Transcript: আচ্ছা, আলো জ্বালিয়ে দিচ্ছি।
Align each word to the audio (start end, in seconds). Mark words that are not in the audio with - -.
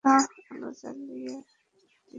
আচ্ছা, 0.05 0.13
আলো 0.51 0.69
জ্বালিয়ে 0.79 1.35
দিচ্ছি। 1.39 2.09